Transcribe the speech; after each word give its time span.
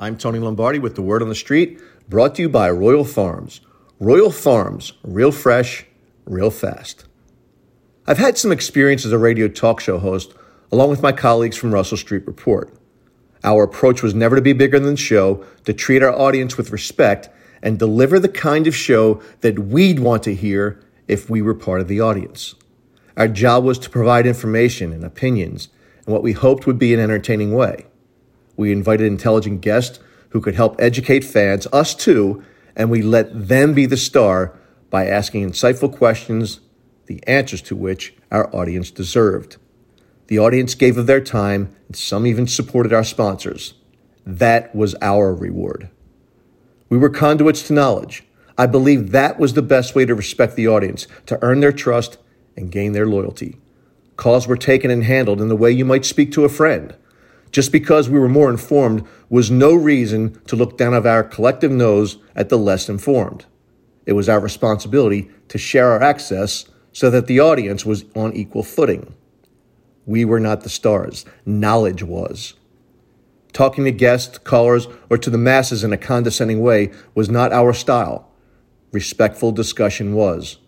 I'm 0.00 0.16
Tony 0.16 0.38
Lombardi 0.38 0.78
with 0.78 0.94
the 0.94 1.02
Word 1.02 1.22
on 1.22 1.28
the 1.28 1.34
Street, 1.34 1.80
brought 2.08 2.36
to 2.36 2.42
you 2.42 2.48
by 2.48 2.70
Royal 2.70 3.04
Farms. 3.04 3.60
Royal 3.98 4.30
Farms, 4.30 4.92
real 5.02 5.32
fresh, 5.32 5.86
real 6.24 6.52
fast. 6.52 7.04
I've 8.06 8.18
had 8.18 8.38
some 8.38 8.52
experience 8.52 9.04
as 9.04 9.10
a 9.10 9.18
radio 9.18 9.48
talk 9.48 9.80
show 9.80 9.98
host, 9.98 10.34
along 10.70 10.90
with 10.90 11.02
my 11.02 11.10
colleagues 11.10 11.56
from 11.56 11.74
Russell 11.74 11.96
Street 11.96 12.24
Report. 12.28 12.72
Our 13.42 13.64
approach 13.64 14.00
was 14.00 14.14
never 14.14 14.36
to 14.36 14.42
be 14.42 14.52
bigger 14.52 14.78
than 14.78 14.92
the 14.92 14.96
show, 14.96 15.44
to 15.64 15.72
treat 15.72 16.04
our 16.04 16.16
audience 16.16 16.56
with 16.56 16.70
respect, 16.70 17.28
and 17.60 17.76
deliver 17.76 18.20
the 18.20 18.28
kind 18.28 18.68
of 18.68 18.76
show 18.76 19.20
that 19.40 19.58
we'd 19.58 19.98
want 19.98 20.22
to 20.22 20.34
hear 20.36 20.80
if 21.08 21.28
we 21.28 21.42
were 21.42 21.54
part 21.54 21.80
of 21.80 21.88
the 21.88 22.00
audience. 22.00 22.54
Our 23.16 23.26
job 23.26 23.64
was 23.64 23.80
to 23.80 23.90
provide 23.90 24.28
information 24.28 24.92
and 24.92 25.02
opinions 25.02 25.70
in 26.06 26.12
what 26.12 26.22
we 26.22 26.34
hoped 26.34 26.68
would 26.68 26.78
be 26.78 26.94
an 26.94 27.00
entertaining 27.00 27.52
way. 27.52 27.87
We 28.58 28.72
invited 28.72 29.06
intelligent 29.06 29.60
guests 29.60 30.00
who 30.30 30.40
could 30.40 30.56
help 30.56 30.76
educate 30.80 31.24
fans, 31.24 31.68
us 31.72 31.94
too, 31.94 32.42
and 32.74 32.90
we 32.90 33.02
let 33.02 33.48
them 33.48 33.72
be 33.72 33.86
the 33.86 33.96
star 33.96 34.58
by 34.90 35.06
asking 35.06 35.48
insightful 35.48 35.96
questions, 35.96 36.58
the 37.06 37.22
answers 37.26 37.62
to 37.62 37.76
which 37.76 38.14
our 38.32 38.54
audience 38.54 38.90
deserved. 38.90 39.58
The 40.26 40.40
audience 40.40 40.74
gave 40.74 40.98
of 40.98 41.06
their 41.06 41.20
time, 41.20 41.74
and 41.86 41.96
some 41.96 42.26
even 42.26 42.48
supported 42.48 42.92
our 42.92 43.04
sponsors. 43.04 43.74
That 44.26 44.74
was 44.74 44.96
our 45.00 45.32
reward. 45.32 45.88
We 46.88 46.98
were 46.98 47.10
conduits 47.10 47.62
to 47.68 47.72
knowledge. 47.72 48.24
I 48.58 48.66
believe 48.66 49.12
that 49.12 49.38
was 49.38 49.54
the 49.54 49.62
best 49.62 49.94
way 49.94 50.04
to 50.04 50.16
respect 50.16 50.56
the 50.56 50.66
audience, 50.66 51.06
to 51.26 51.38
earn 51.42 51.60
their 51.60 51.72
trust 51.72 52.18
and 52.56 52.72
gain 52.72 52.90
their 52.90 53.06
loyalty. 53.06 53.56
Calls 54.16 54.48
were 54.48 54.56
taken 54.56 54.90
and 54.90 55.04
handled 55.04 55.40
in 55.40 55.46
the 55.46 55.56
way 55.56 55.70
you 55.70 55.84
might 55.84 56.04
speak 56.04 56.32
to 56.32 56.44
a 56.44 56.48
friend. 56.48 56.96
Just 57.50 57.72
because 57.72 58.08
we 58.08 58.18
were 58.18 58.28
more 58.28 58.50
informed 58.50 59.06
was 59.28 59.50
no 59.50 59.74
reason 59.74 60.40
to 60.46 60.56
look 60.56 60.76
down 60.76 60.94
of 60.94 61.06
our 61.06 61.24
collective 61.24 61.70
nose 61.70 62.18
at 62.34 62.48
the 62.48 62.58
less 62.58 62.88
informed. 62.88 63.46
It 64.06 64.12
was 64.12 64.28
our 64.28 64.40
responsibility 64.40 65.30
to 65.48 65.58
share 65.58 65.92
our 65.92 66.02
access 66.02 66.66
so 66.92 67.10
that 67.10 67.26
the 67.26 67.40
audience 67.40 67.84
was 67.84 68.04
on 68.14 68.32
equal 68.34 68.62
footing. 68.62 69.14
We 70.06 70.24
were 70.24 70.40
not 70.40 70.62
the 70.62 70.70
stars, 70.70 71.24
knowledge 71.44 72.02
was. 72.02 72.54
Talking 73.52 73.84
to 73.84 73.92
guests, 73.92 74.38
callers, 74.38 74.88
or 75.10 75.18
to 75.18 75.30
the 75.30 75.38
masses 75.38 75.84
in 75.84 75.92
a 75.92 75.98
condescending 75.98 76.60
way 76.60 76.92
was 77.14 77.28
not 77.28 77.52
our 77.52 77.72
style. 77.72 78.30
Respectful 78.92 79.52
discussion 79.52 80.14
was. 80.14 80.58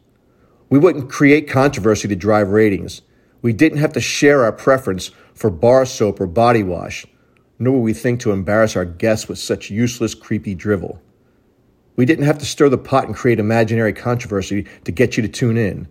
We 0.68 0.78
wouldn't 0.78 1.10
create 1.10 1.48
controversy 1.48 2.08
to 2.08 2.16
drive 2.16 2.50
ratings. 2.50 3.02
We 3.42 3.52
didn't 3.52 3.78
have 3.78 3.92
to 3.94 4.00
share 4.00 4.44
our 4.44 4.52
preference 4.52 5.10
for 5.34 5.50
bar 5.50 5.86
soap 5.86 6.20
or 6.20 6.26
body 6.26 6.62
wash, 6.62 7.06
nor 7.58 7.74
would 7.74 7.84
we 7.84 7.92
think 7.92 8.20
to 8.20 8.32
embarrass 8.32 8.76
our 8.76 8.84
guests 8.84 9.28
with 9.28 9.38
such 9.38 9.70
useless, 9.70 10.14
creepy 10.14 10.54
drivel. 10.54 11.00
We 11.96 12.06
didn't 12.06 12.24
have 12.24 12.38
to 12.38 12.46
stir 12.46 12.68
the 12.68 12.78
pot 12.78 13.06
and 13.06 13.14
create 13.14 13.38
imaginary 13.38 13.92
controversy 13.92 14.66
to 14.84 14.92
get 14.92 15.16
you 15.16 15.22
to 15.22 15.28
tune 15.28 15.56
in. 15.56 15.88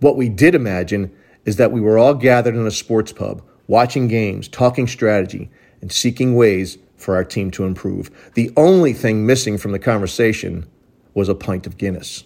What 0.00 0.16
we 0.16 0.28
did 0.28 0.54
imagine 0.54 1.14
is 1.44 1.56
that 1.56 1.72
we 1.72 1.80
were 1.80 1.98
all 1.98 2.14
gathered 2.14 2.54
in 2.54 2.66
a 2.66 2.70
sports 2.70 3.12
pub, 3.12 3.42
watching 3.66 4.08
games, 4.08 4.48
talking 4.48 4.86
strategy, 4.86 5.50
and 5.80 5.92
seeking 5.92 6.34
ways 6.34 6.78
for 6.96 7.14
our 7.16 7.24
team 7.24 7.50
to 7.50 7.64
improve. 7.64 8.10
The 8.34 8.50
only 8.56 8.92
thing 8.92 9.26
missing 9.26 9.58
from 9.58 9.72
the 9.72 9.78
conversation 9.78 10.66
was 11.14 11.28
a 11.28 11.34
pint 11.34 11.66
of 11.66 11.76
Guinness. 11.76 12.24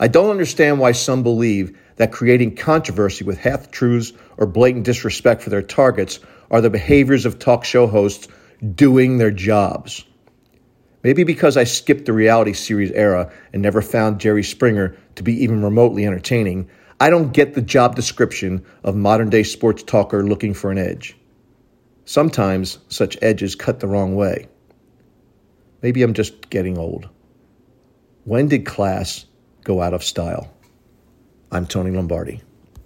I 0.00 0.08
don't 0.08 0.30
understand 0.30 0.78
why 0.78 0.92
some 0.92 1.22
believe 1.22 1.76
that 1.98 2.12
creating 2.12 2.56
controversy 2.56 3.24
with 3.24 3.38
half 3.38 3.70
truths 3.70 4.12
or 4.36 4.46
blatant 4.46 4.84
disrespect 4.84 5.42
for 5.42 5.50
their 5.50 5.62
targets 5.62 6.20
are 6.50 6.60
the 6.60 6.70
behaviors 6.70 7.26
of 7.26 7.38
talk 7.38 7.64
show 7.64 7.86
hosts 7.86 8.28
doing 8.74 9.18
their 9.18 9.30
jobs. 9.30 10.04
Maybe 11.02 11.22
because 11.22 11.56
I 11.56 11.64
skipped 11.64 12.06
the 12.06 12.12
reality 12.12 12.54
series 12.54 12.90
era 12.92 13.32
and 13.52 13.62
never 13.62 13.82
found 13.82 14.20
Jerry 14.20 14.42
Springer 14.42 14.96
to 15.16 15.22
be 15.22 15.44
even 15.44 15.62
remotely 15.62 16.06
entertaining, 16.06 16.68
I 17.00 17.10
don't 17.10 17.32
get 17.32 17.54
the 17.54 17.62
job 17.62 17.94
description 17.94 18.64
of 18.82 18.96
modern 18.96 19.30
day 19.30 19.44
sports 19.44 19.82
talker 19.82 20.24
looking 20.26 20.54
for 20.54 20.70
an 20.72 20.78
edge. 20.78 21.16
Sometimes 22.04 22.78
such 22.88 23.18
edges 23.22 23.54
cut 23.54 23.80
the 23.80 23.86
wrong 23.86 24.16
way. 24.16 24.48
Maybe 25.82 26.02
I'm 26.02 26.14
just 26.14 26.50
getting 26.50 26.78
old. 26.78 27.08
When 28.24 28.48
did 28.48 28.66
class 28.66 29.26
go 29.62 29.82
out 29.82 29.94
of 29.94 30.02
style. 30.02 30.50
I'm 31.50 31.66
Tony 31.66 31.90
Lombardi. 31.90 32.42